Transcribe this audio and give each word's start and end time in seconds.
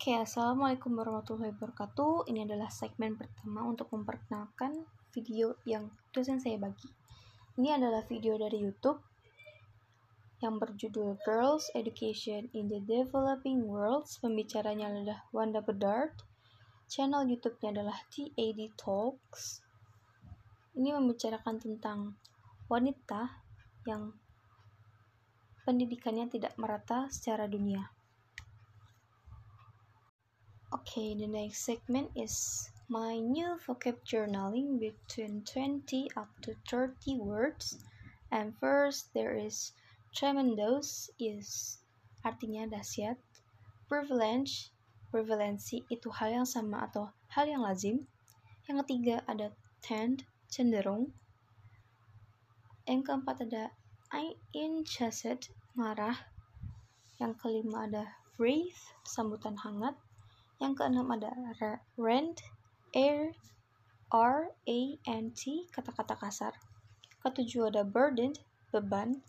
Oke, 0.00 0.16
Assalamualaikum 0.16 0.96
warahmatullahi 0.96 1.52
wabarakatuh. 1.60 2.24
Ini 2.32 2.48
adalah 2.48 2.72
segmen 2.72 3.20
pertama 3.20 3.68
untuk 3.68 3.92
memperkenalkan 3.92 4.88
video 5.12 5.60
yang 5.68 5.92
dosen 6.08 6.40
saya 6.40 6.56
bagi. 6.56 6.88
Ini 7.60 7.76
adalah 7.76 8.00
video 8.08 8.32
dari 8.40 8.64
YouTube 8.64 8.96
yang 10.40 10.56
berjudul 10.56 11.20
Girls 11.20 11.68
Education 11.76 12.48
in 12.56 12.72
the 12.72 12.80
Developing 12.80 13.68
World. 13.68 14.08
Pembicaranya 14.24 14.88
adalah 14.88 15.28
Wanda 15.36 15.60
Bedard. 15.60 16.16
Channel 16.88 17.28
YouTube-nya 17.28 17.68
adalah 17.68 18.00
TAD 18.08 18.72
Talks. 18.80 19.60
Ini 20.80 20.96
membicarakan 20.96 21.60
tentang 21.60 22.16
wanita 22.72 23.36
yang 23.84 24.16
pendidikannya 25.68 26.32
tidak 26.32 26.56
merata 26.56 27.12
secara 27.12 27.44
dunia. 27.44 27.99
Okay, 30.70 31.18
the 31.18 31.26
next 31.26 31.66
segment 31.66 32.14
is 32.14 32.70
my 32.86 33.18
new 33.18 33.58
vocab 33.66 34.06
journaling 34.06 34.78
between 34.78 35.42
20 35.42 35.82
up 36.14 36.30
to 36.46 36.54
30 36.70 37.18
words. 37.18 37.82
And 38.30 38.54
first, 38.54 39.10
there 39.10 39.34
is 39.34 39.74
tremendous 40.14 41.10
is 41.18 41.82
artinya 42.22 42.70
dahsyat. 42.70 43.18
Prevalence, 43.90 44.70
prevalensi 45.10 45.82
itu 45.90 46.06
hal 46.06 46.38
yang 46.38 46.46
sama 46.46 46.86
atau 46.86 47.10
hal 47.34 47.50
yang 47.50 47.66
lazim. 47.66 48.06
Yang 48.70 48.86
ketiga 48.86 49.26
ada 49.26 49.50
tend, 49.82 50.22
cenderung. 50.46 51.10
Yang 52.86 53.10
keempat 53.10 53.42
ada 53.42 53.74
I 54.14 54.38
interested, 54.54 55.50
marah. 55.74 56.30
Yang 57.18 57.42
kelima 57.42 57.90
ada 57.90 58.14
breathe, 58.38 58.78
sambutan 59.02 59.58
hangat. 59.58 59.98
Yang 60.60 60.72
keenam 60.76 61.08
ada 61.08 61.32
rent, 61.96 62.44
air, 62.92 63.32
R, 64.12 64.52
A, 64.52 64.78
N, 65.08 65.24
T, 65.32 65.64
kata-kata 65.72 66.20
kasar. 66.20 66.52
Ketujuh 67.24 67.72
ada 67.72 67.80
burdened, 67.80 68.44
beban. 68.68 69.24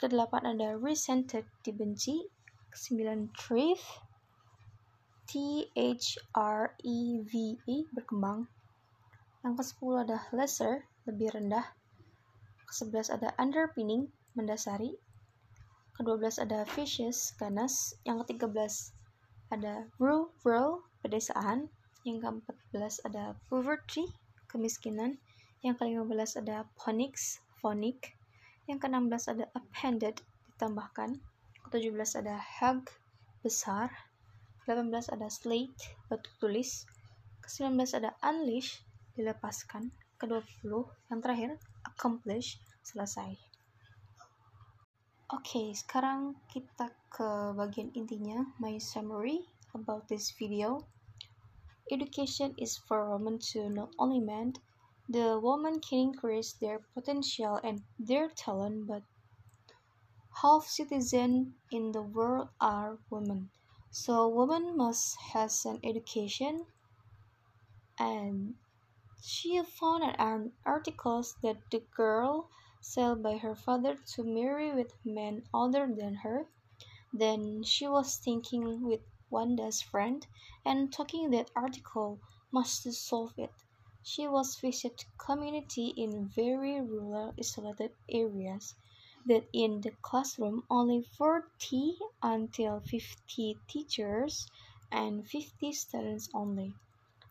Kedelapan 0.00 0.56
ada 0.56 0.72
resented, 0.80 1.44
dibenci. 1.60 2.32
Kesembilan 2.72 3.28
thrive, 3.36 3.84
T, 5.28 5.68
H, 5.76 6.16
R, 6.32 6.72
E, 6.80 7.20
V, 7.20 7.60
E, 7.68 7.76
berkembang. 7.92 8.48
Yang 9.44 9.54
kesepuluh 9.60 10.08
ada 10.08 10.24
lesser, 10.32 10.88
lebih 11.04 11.36
rendah. 11.36 11.76
Kesebelas 12.64 13.12
ada 13.12 13.36
underpinning, 13.36 14.08
mendasari. 14.32 14.96
Kedua 15.92 16.16
belas 16.16 16.40
ada 16.40 16.64
vicious, 16.72 17.36
ganas. 17.36 17.92
Yang 18.08 18.24
ketiga 18.24 18.48
belas 18.48 18.96
ada 19.52 19.84
rural 20.00 20.80
pedesaan. 21.04 21.68
Yang 22.02 22.26
ke-14 22.72 23.04
ada 23.04 23.36
poverty 23.52 24.08
kemiskinan. 24.48 25.20
Yang 25.60 25.84
ke-15 25.84 26.40
ada 26.40 26.64
phonics 26.80 27.44
phonic. 27.60 28.16
Yang 28.64 28.88
ke-16 28.88 29.22
ada 29.36 29.44
appended 29.52 30.16
ditambahkan. 30.56 31.20
Ke-17 31.68 32.24
ada 32.24 32.40
hug 32.40 32.88
besar. 33.44 33.92
Ke-18 34.64 35.12
ada 35.12 35.28
slate 35.28 35.92
batu 36.08 36.30
tulis 36.40 36.88
ke-19 37.42 37.98
ada 37.98 38.10
unleash 38.22 38.80
dilepaskan. 39.18 39.92
Ke-20 40.16 40.70
yang 41.10 41.18
terakhir 41.20 41.58
accomplish 41.82 42.62
selesai 42.86 43.51
okay, 45.32 45.72
sekarang 45.72 46.36
kita 46.52 46.92
ke 47.08 47.56
bagian 47.56 47.88
intinya, 47.96 48.44
my 48.60 48.76
summary 48.76 49.48
about 49.72 50.04
this 50.12 50.28
video. 50.36 50.84
Education 51.88 52.52
is 52.60 52.76
for 52.76 53.08
women 53.08 53.40
to 53.52 53.72
not 53.72 53.88
only 53.96 54.20
men. 54.20 54.52
The 55.08 55.40
woman 55.40 55.80
can 55.80 56.12
increase 56.12 56.52
their 56.52 56.84
potential 56.92 57.56
and 57.64 57.80
their 57.96 58.28
talent, 58.28 58.84
but 58.84 59.02
half 60.44 60.68
citizens 60.68 61.56
in 61.72 61.96
the 61.96 62.04
world 62.04 62.52
are 62.60 63.00
women. 63.08 63.48
So 63.88 64.28
women 64.28 64.76
must 64.76 65.16
have 65.32 65.52
an 65.64 65.80
education 65.80 66.68
and 67.96 68.60
she 69.20 69.60
found 69.64 70.04
an 70.04 70.52
article 70.64 71.24
that 71.40 71.56
the 71.72 71.80
girl 71.92 72.48
sold 72.82 73.22
by 73.22 73.38
her 73.38 73.54
father 73.54 73.96
to 73.96 74.24
marry 74.24 74.74
with 74.74 74.94
men 75.04 75.44
older 75.54 75.86
than 75.86 76.16
her. 76.16 76.46
Then 77.12 77.62
she 77.62 77.86
was 77.88 78.16
thinking 78.16 78.82
with 78.82 79.00
Wanda's 79.30 79.80
friend 79.80 80.26
and 80.64 80.92
talking 80.92 81.30
that 81.30 81.50
article 81.56 82.18
must 82.50 82.92
solve 82.92 83.34
it. 83.38 83.54
She 84.02 84.28
was 84.28 84.56
visit 84.56 85.06
community 85.16 85.94
in 85.96 86.28
very 86.28 86.80
rural 86.80 87.32
isolated 87.38 87.92
areas 88.08 88.74
that 89.26 89.48
in 89.52 89.80
the 89.80 89.92
classroom 90.02 90.64
only 90.68 91.02
40 91.02 91.98
until 92.22 92.80
50 92.80 93.58
teachers 93.68 94.48
and 94.90 95.26
50 95.28 95.72
students 95.72 96.28
only. 96.34 96.74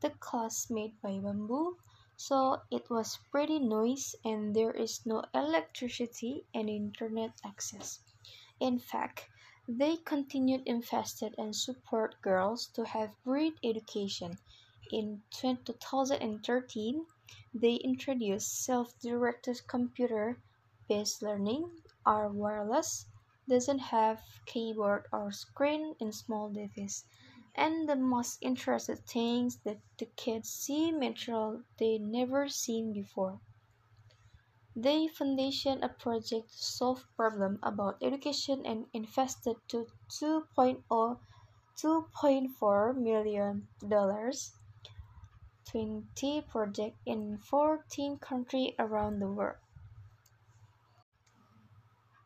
The 0.00 0.10
class 0.10 0.70
made 0.70 1.00
by 1.02 1.18
bamboo 1.18 1.76
so 2.16 2.62
it 2.70 2.88
was 2.90 3.18
pretty 3.30 3.58
noisy 3.58 4.18
and 4.24 4.54
there 4.54 4.72
is 4.72 5.06
no 5.06 5.24
electricity 5.34 6.46
and 6.54 6.68
internet 6.70 7.32
access. 7.44 8.00
In 8.60 8.78
fact, 8.78 9.28
they 9.68 9.96
continued 9.96 10.62
invested 10.66 11.34
and 11.38 11.54
support 11.54 12.20
girls 12.22 12.66
to 12.74 12.84
have 12.84 13.14
great 13.24 13.54
education. 13.62 14.38
In 14.90 15.22
2013, 15.30 17.06
they 17.54 17.74
introduced 17.76 18.64
self-directed 18.64 19.66
computer 19.68 20.42
based 20.88 21.22
learning 21.22 21.70
are 22.06 22.28
wireless 22.28 23.06
doesn't 23.48 23.78
have 23.78 24.22
keyboard 24.46 25.06
or 25.12 25.30
screen 25.32 25.94
in 26.00 26.12
small 26.12 26.48
device 26.50 27.04
and 27.54 27.88
the 27.88 27.96
most 27.96 28.38
interesting 28.42 28.96
things 28.96 29.58
that 29.64 29.80
the 29.98 30.06
kids 30.16 30.48
see 30.48 30.90
material 30.92 31.62
they 31.78 31.98
never 31.98 32.48
seen 32.48 32.92
before. 32.92 33.40
They 34.76 35.06
foundation 35.06 35.82
a 35.82 35.88
project 35.88 36.50
to 36.50 36.64
solve 36.64 37.06
problem 37.16 37.60
about 37.62 38.02
education 38.02 38.66
and 38.66 38.86
invested 38.92 39.56
to 39.68 39.86
2.0 40.08 41.18
2.4 41.76 42.96
million 42.96 43.68
dollars 43.88 44.52
20 45.66 46.42
project 46.42 46.96
in 47.06 47.38
14 47.38 48.18
country 48.18 48.74
around 48.78 49.20
the 49.20 49.28
world. 49.28 49.56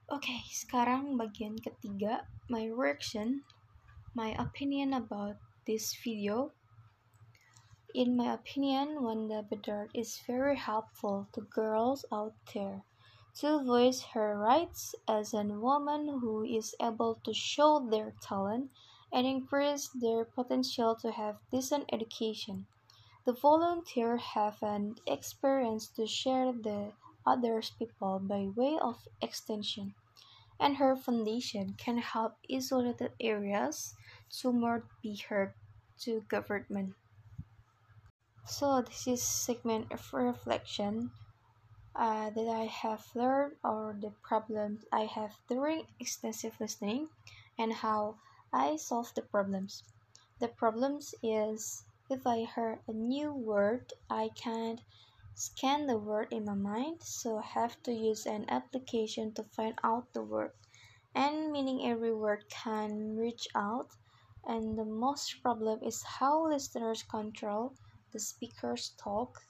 Okay, 0.08 0.40
sekarang 0.48 1.20
bagian 1.20 1.60
ketiga, 1.60 2.24
my 2.48 2.64
reaction 2.64 3.44
my 4.14 4.34
opinion 4.38 4.94
about 4.94 5.36
this 5.66 5.94
video. 6.02 6.52
In 7.94 8.16
my 8.16 8.32
opinion, 8.32 9.02
Wanda 9.02 9.42
Bedard 9.42 9.90
is 9.94 10.22
very 10.26 10.56
helpful 10.56 11.28
to 11.32 11.42
girls 11.42 12.04
out 12.10 12.34
there 12.54 12.84
to 13.36 13.62
voice 13.62 14.02
her 14.14 14.38
rights 14.38 14.94
as 15.06 15.34
a 15.34 15.42
woman 15.44 16.20
who 16.20 16.42
is 16.42 16.74
able 16.80 17.16
to 17.24 17.34
show 17.34 17.78
their 17.80 18.14
talent 18.22 18.70
and 19.12 19.26
increase 19.26 19.88
their 19.88 20.24
potential 20.24 20.94
to 20.96 21.10
have 21.10 21.36
decent 21.50 21.84
education. 21.92 22.66
The 23.24 23.32
volunteer 23.34 24.16
have 24.16 24.62
an 24.62 24.96
experience 25.06 25.88
to 25.96 26.06
share 26.06 26.52
the 26.52 26.92
others 27.26 27.72
people 27.78 28.18
by 28.18 28.48
way 28.56 28.78
of 28.80 29.06
extension 29.20 29.94
and 30.60 30.76
her 30.76 30.96
foundation 30.96 31.74
can 31.78 31.98
help 31.98 32.36
isolated 32.50 33.12
areas 33.20 33.94
to 34.30 34.52
more 34.52 34.84
be 35.02 35.16
heard 35.16 35.54
to 36.00 36.22
government. 36.28 36.94
So 38.44 38.82
this 38.82 39.06
is 39.06 39.22
segment 39.22 39.92
of 39.92 40.12
reflection 40.12 41.10
uh, 41.94 42.30
that 42.30 42.48
I 42.48 42.64
have 42.64 43.04
learned 43.14 43.56
or 43.62 43.96
the 44.00 44.12
problems 44.22 44.84
I 44.92 45.02
have 45.02 45.32
during 45.48 45.86
extensive 46.00 46.54
listening 46.60 47.08
and 47.58 47.72
how 47.72 48.16
I 48.52 48.76
solve 48.76 49.12
the 49.14 49.22
problems. 49.22 49.82
The 50.38 50.48
problems 50.48 51.14
is 51.22 51.84
if 52.08 52.26
I 52.26 52.44
heard 52.44 52.78
a 52.86 52.92
new 52.92 53.32
word, 53.32 53.92
I 54.08 54.30
can't 54.34 54.80
scan 55.38 55.86
the 55.86 55.98
word 55.98 56.28
in 56.32 56.44
my 56.44 56.54
mind, 56.54 57.02
so 57.02 57.38
I 57.38 57.42
have 57.42 57.82
to 57.84 57.92
use 57.92 58.26
an 58.26 58.44
application 58.50 59.32
to 59.34 59.44
find 59.44 59.78
out 59.84 60.12
the 60.12 60.22
word. 60.22 60.52
And 61.14 61.52
meaning 61.52 61.86
every 61.90 62.14
word 62.14 62.44
can 62.50 63.16
reach 63.16 63.48
out, 63.54 63.90
and 64.44 64.78
the 64.78 64.84
most 64.84 65.42
problem 65.42 65.82
is 65.82 66.02
how 66.02 66.48
listeners 66.48 67.02
control 67.02 67.74
the 68.12 68.20
speaker's 68.20 68.90
talk. 68.98 69.42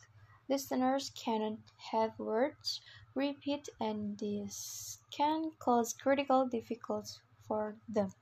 Listeners 0.48 1.10
cannot 1.10 1.58
have 1.92 2.18
words 2.18 2.80
repeat, 3.14 3.68
and 3.80 4.18
this 4.18 4.98
can 5.10 5.52
cause 5.58 5.92
critical 5.94 6.46
difficulties 6.46 7.20
for 7.46 7.76
them. 7.88 8.12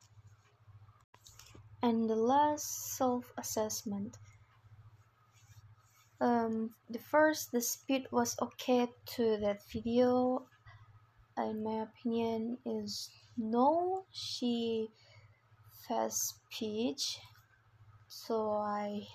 and 1.82 2.10
the 2.10 2.16
last 2.16 2.96
self-assessment 2.96 4.18
um, 6.20 6.70
the 6.88 6.98
first 6.98 7.52
the 7.52 7.60
speed 7.60 8.06
was 8.10 8.36
okay 8.40 8.88
to 9.16 9.36
that 9.40 9.60
video. 9.70 10.42
In 11.36 11.62
my 11.64 11.84
opinion 11.84 12.56
is 12.64 13.10
no 13.36 14.04
she 14.12 14.88
fast 15.86 16.40
speech. 16.48 17.20
So 18.08 18.56
i 18.56 19.06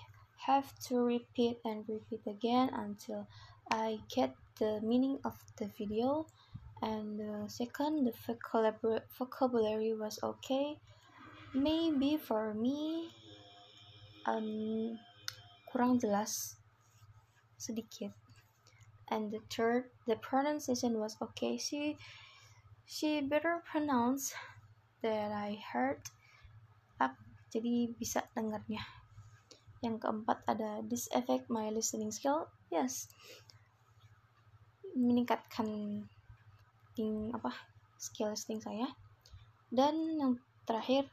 have 0.46 0.70
to 0.86 1.02
repeat 1.02 1.58
and 1.64 1.84
repeat 1.88 2.22
again 2.26 2.70
until 2.74 3.26
i 3.70 3.98
get 4.08 4.34
the 4.58 4.80
meaning 4.82 5.18
of 5.24 5.34
the 5.58 5.66
video. 5.78 6.26
And 6.82 7.18
the 7.18 7.48
second 7.48 8.06
the 8.06 8.14
vocabulary 9.18 9.94
was 9.94 10.18
okay. 10.22 10.78
Maybe 11.54 12.16
for 12.16 12.54
me 12.54 13.10
um 14.26 14.98
kurang 15.66 15.98
jelas 15.98 16.61
sedikit. 17.62 18.10
And 19.06 19.30
the 19.30 19.38
third 19.46 19.94
the 20.10 20.18
pronunciation 20.18 20.98
was 20.98 21.14
okay. 21.22 21.54
She 21.54 21.94
she 22.90 23.22
better 23.22 23.62
pronounce 23.62 24.34
that 25.06 25.30
I 25.30 25.62
heard 25.62 26.02
up 26.98 27.14
jadi 27.54 27.94
bisa 27.94 28.26
dengarnya. 28.34 28.82
Yang 29.78 30.02
keempat 30.02 30.42
ada 30.50 30.82
this 30.82 31.06
affect 31.14 31.46
my 31.46 31.70
listening 31.70 32.10
skill. 32.10 32.50
Yes. 32.72 33.06
Meningkatkan 34.98 36.02
ting 36.98 37.30
apa 37.36 37.54
skill 38.00 38.34
listening 38.34 38.64
saya. 38.64 38.90
Dan 39.68 40.18
yang 40.18 40.32
terakhir 40.64 41.06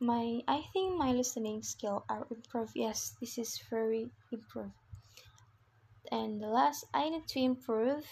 my 0.00 0.40
I 0.48 0.64
think 0.72 0.96
my 0.96 1.12
listening 1.12 1.60
skill 1.60 2.08
are 2.08 2.24
improved. 2.32 2.72
Yes 2.72 3.12
this 3.20 3.36
is 3.36 3.60
very 3.68 4.08
improved 4.32 4.76
and 6.12 6.40
the 6.40 6.46
last, 6.48 6.84
I 6.94 7.08
need 7.10 7.26
to 7.28 7.40
improve 7.40 8.04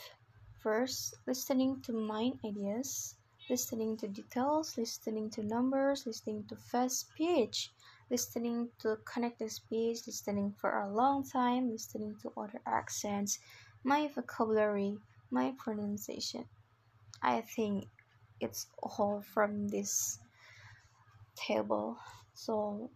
first 0.58 1.14
listening 1.26 1.82
to 1.82 1.92
mind 1.92 2.40
ideas, 2.44 3.16
listening 3.48 3.96
to 3.98 4.08
details, 4.08 4.76
listening 4.78 5.30
to 5.30 5.42
numbers, 5.42 6.06
listening 6.06 6.44
to 6.48 6.56
fast 6.56 7.00
speech, 7.00 7.72
listening 8.10 8.70
to 8.80 8.98
connected 9.04 9.50
speech, 9.52 10.06
listening 10.06 10.52
for 10.60 10.78
a 10.78 10.92
long 10.92 11.24
time, 11.28 11.70
listening 11.70 12.16
to 12.22 12.32
other 12.36 12.60
accents, 12.66 13.38
my 13.84 14.08
vocabulary, 14.08 14.98
my 15.30 15.54
pronunciation. 15.58 16.46
I 17.22 17.42
think 17.42 17.88
it's 18.40 18.68
all 18.82 19.22
from 19.22 19.68
this 19.68 20.20
table. 21.36 21.98
So 22.34 22.90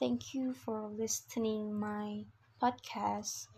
thank 0.00 0.34
you 0.34 0.54
for 0.54 0.88
listening 0.88 1.78
my 1.78 2.24
podcast. 2.62 3.48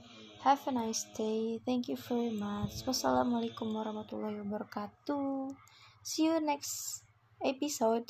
Have 0.40 0.66
a 0.66 0.72
nice 0.72 1.04
day. 1.16 1.60
Thank 1.68 1.92
you 1.92 1.96
very 2.00 2.32
much. 2.32 2.80
Wassalamualaikum 2.88 3.76
warahmatullahi 3.76 4.40
wabarakatuh. 4.40 5.52
See 6.00 6.32
you 6.32 6.40
next 6.40 7.04
episode. 7.44 8.08